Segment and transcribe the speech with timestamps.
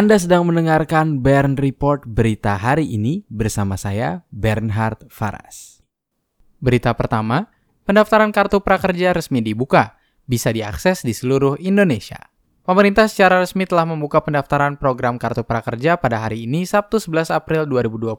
[0.00, 5.84] Anda sedang mendengarkan Bern Report berita hari ini bersama saya Bernhard Faras.
[6.56, 7.52] Berita pertama,
[7.84, 12.32] pendaftaran kartu prakerja resmi dibuka, bisa diakses di seluruh Indonesia.
[12.64, 17.68] Pemerintah secara resmi telah membuka pendaftaran program kartu prakerja pada hari ini Sabtu 11 April
[17.68, 18.16] 2020.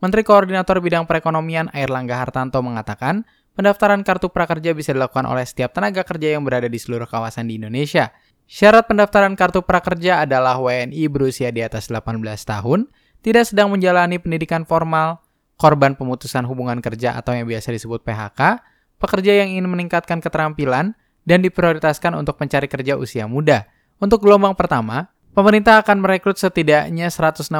[0.00, 6.08] Menteri Koordinator Bidang Perekonomian Airlangga Hartanto mengatakan, pendaftaran kartu prakerja bisa dilakukan oleh setiap tenaga
[6.08, 8.08] kerja yang berada di seluruh kawasan di Indonesia–
[8.48, 12.90] Syarat pendaftaran kartu prakerja adalah WNI berusia di atas 18 tahun,
[13.22, 15.22] tidak sedang menjalani pendidikan formal,
[15.56, 18.60] korban pemutusan hubungan kerja atau yang biasa disebut PHK,
[18.98, 23.70] pekerja yang ingin meningkatkan keterampilan, dan diprioritaskan untuk mencari kerja usia muda.
[24.02, 27.54] Untuk gelombang pertama, pemerintah akan merekrut setidaknya 164.000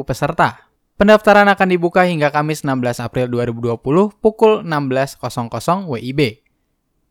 [0.00, 0.64] peserta.
[0.96, 6.40] Pendaftaran akan dibuka hingga Kamis 16 April 2020 pukul 16.00 WIB.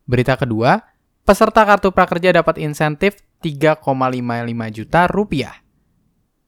[0.09, 0.81] Berita kedua,
[1.25, 3.81] Peserta kartu prakerja dapat insentif 3,55
[4.69, 5.57] juta rupiah.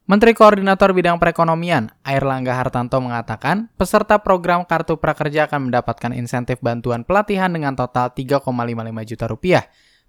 [0.05, 7.01] Menteri Koordinator Bidang Perekonomian, Airlangga Hartanto mengatakan, peserta program Kartu Prakerja akan mendapatkan insentif bantuan
[7.01, 9.63] pelatihan dengan total 3,55 juta rupiah.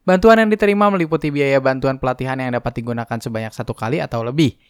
[0.05, 4.61] Bantuan yang diterima meliputi biaya bantuan pelatihan yang dapat digunakan sebanyak satu kali atau lebih.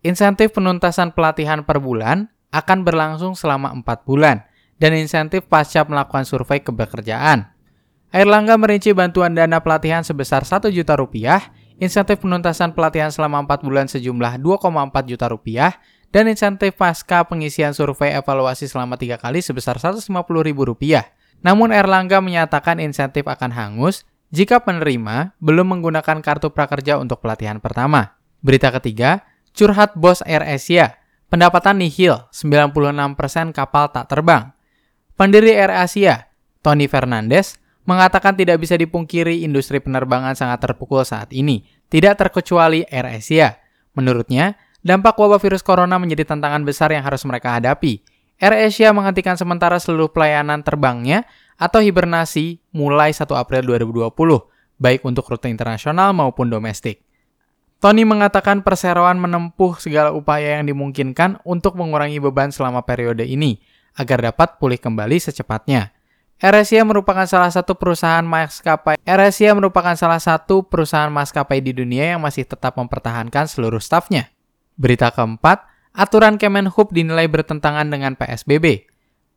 [0.00, 4.48] Insentif penuntasan pelatihan per bulan akan berlangsung selama 4 bulan,
[4.80, 7.51] dan insentif pasca melakukan survei kebekerjaan.
[8.12, 11.48] Airlangga merinci bantuan dana pelatihan sebesar 1 juta rupiah,
[11.80, 15.80] insentif penuntasan pelatihan selama 4 bulan sejumlah 2,4 juta rupiah,
[16.12, 20.12] dan insentif pasca pengisian survei evaluasi selama 3 kali sebesar 150
[20.44, 21.08] ribu rupiah.
[21.40, 28.20] Namun Erlangga menyatakan insentif akan hangus jika penerima belum menggunakan kartu prakerja untuk pelatihan pertama.
[28.44, 29.24] Berita ketiga,
[29.56, 31.00] curhat bos Air Asia.
[31.32, 34.52] Pendapatan nihil, 96% kapal tak terbang.
[35.16, 36.28] Pendiri Air Asia,
[36.60, 43.18] Tony Fernandes, mengatakan tidak bisa dipungkiri industri penerbangan sangat terpukul saat ini, tidak terkecuali Air
[43.18, 43.58] Asia.
[43.92, 48.02] Menurutnya, dampak wabah virus corona menjadi tantangan besar yang harus mereka hadapi.
[48.42, 51.26] Air Asia menghentikan sementara seluruh pelayanan terbangnya
[51.60, 54.10] atau hibernasi mulai 1 April 2020,
[54.82, 57.06] baik untuk rute internasional maupun domestik.
[57.82, 63.58] Tony mengatakan perseroan menempuh segala upaya yang dimungkinkan untuk mengurangi beban selama periode ini,
[63.98, 65.90] agar dapat pulih kembali secepatnya.
[66.42, 68.98] AirAsia merupakan salah satu perusahaan maskapai.
[69.06, 74.26] AirAsia merupakan salah satu perusahaan maskapai di dunia yang masih tetap mempertahankan seluruh stafnya.
[74.74, 75.62] Berita keempat,
[75.94, 78.90] aturan Kemenhub dinilai bertentangan dengan PSBB.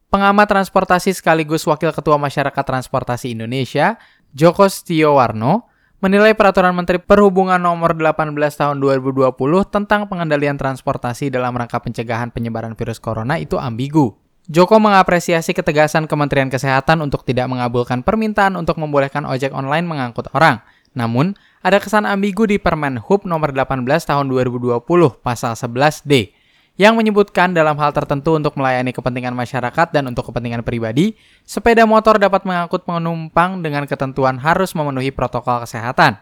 [0.10, 4.02] Pengamat transportasi sekaligus Wakil Ketua Masyarakat Transportasi Indonesia,
[4.34, 5.70] Joko Stiowarno,
[6.02, 9.30] menilai peraturan Menteri Perhubungan nomor 18 tahun 2020
[9.70, 14.25] tentang pengendalian transportasi dalam rangka pencegahan penyebaran virus corona itu ambigu.
[14.46, 20.62] Joko mengapresiasi ketegasan Kementerian Kesehatan untuk tidak mengabulkan permintaan untuk membolehkan ojek online mengangkut orang.
[20.94, 21.34] Namun,
[21.66, 24.86] ada kesan ambigu di Permen Hub nomor 18 tahun 2020
[25.26, 26.30] pasal 11D
[26.76, 31.16] yang menyebutkan dalam hal tertentu untuk melayani kepentingan masyarakat dan untuk kepentingan pribadi,
[31.48, 36.20] sepeda motor dapat mengangkut penumpang dengan ketentuan harus memenuhi protokol kesehatan.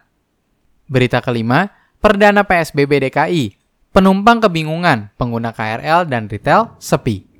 [0.86, 3.58] Berita kelima, Perdana PSBB DKI.
[3.94, 7.33] Penumpang kebingungan, pengguna KRL dan retail sepi.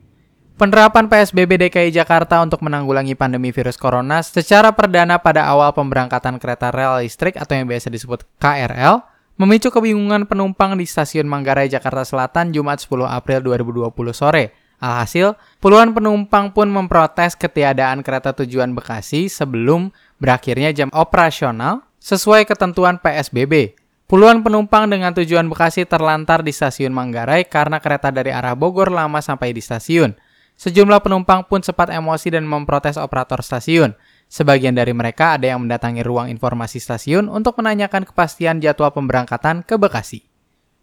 [0.54, 6.70] Penerapan PSBB DKI Jakarta untuk menanggulangi pandemi virus corona secara perdana pada awal pemberangkatan kereta
[6.70, 9.02] rel listrik atau yang biasa disebut KRL
[9.42, 14.54] memicu kebingungan penumpang di stasiun Manggarai Jakarta Selatan Jumat 10 April 2020 sore.
[14.78, 19.90] Alhasil, puluhan penumpang pun memprotes ketiadaan kereta tujuan Bekasi sebelum
[20.22, 23.74] berakhirnya jam operasional sesuai ketentuan PSBB.
[24.06, 29.18] Puluhan penumpang dengan tujuan Bekasi terlantar di stasiun Manggarai karena kereta dari arah Bogor lama
[29.18, 30.14] sampai di stasiun.
[30.64, 34.00] Sejumlah penumpang pun sempat emosi dan memprotes operator stasiun.
[34.32, 39.76] Sebagian dari mereka ada yang mendatangi ruang informasi stasiun untuk menanyakan kepastian jadwal pemberangkatan ke
[39.76, 40.24] Bekasi.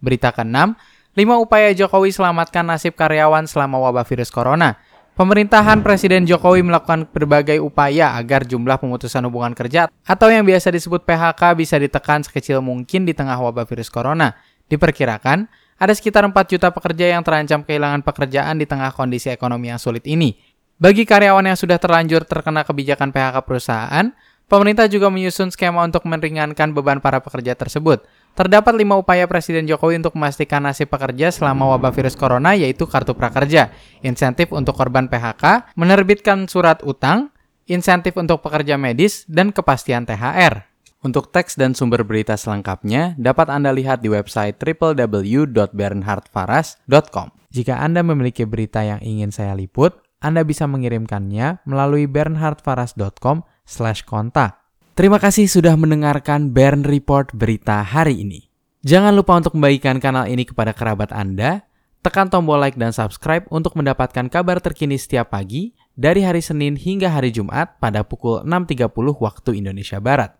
[0.05, 0.77] Berita ke-6,
[1.17, 4.77] 5 upaya Jokowi selamatkan nasib karyawan selama wabah virus corona.
[5.17, 11.09] Pemerintahan Presiden Jokowi melakukan berbagai upaya agar jumlah pemutusan hubungan kerja atau yang biasa disebut
[11.09, 14.37] PHK bisa ditekan sekecil mungkin di tengah wabah virus corona.
[14.69, 15.49] Diperkirakan,
[15.81, 20.05] ada sekitar 4 juta pekerja yang terancam kehilangan pekerjaan di tengah kondisi ekonomi yang sulit
[20.05, 20.37] ini.
[20.77, 24.13] Bagi karyawan yang sudah terlanjur terkena kebijakan PHK perusahaan,
[24.45, 28.05] pemerintah juga menyusun skema untuk meringankan beban para pekerja tersebut.
[28.37, 33.17] Terdapat lima upaya Presiden Jokowi untuk memastikan nasib pekerja selama wabah virus corona yaitu kartu
[33.17, 33.73] prakerja,
[34.05, 37.33] insentif untuk korban PHK, menerbitkan surat utang,
[37.69, 40.70] insentif untuk pekerja medis, dan kepastian THR.
[41.01, 47.29] Untuk teks dan sumber berita selengkapnya dapat Anda lihat di website www.bernhardfaras.com.
[47.49, 54.61] Jika Anda memiliki berita yang ingin saya liput, Anda bisa mengirimkannya melalui bernhardfaras.com/kontak.
[54.93, 58.53] Terima kasih sudah mendengarkan Bern Report berita hari ini.
[58.85, 61.65] Jangan lupa untuk membagikan kanal ini kepada kerabat Anda,
[62.05, 67.09] tekan tombol like dan subscribe untuk mendapatkan kabar terkini setiap pagi dari hari Senin hingga
[67.09, 70.40] hari Jumat pada pukul 6.30 waktu Indonesia Barat.